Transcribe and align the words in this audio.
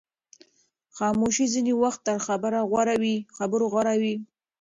خاموشي 0.97 1.45
ځینې 1.53 1.73
وخت 1.83 1.99
تر 2.07 2.17
خبرو 3.37 3.69
غوره 3.75 3.93
وي. 4.01 4.15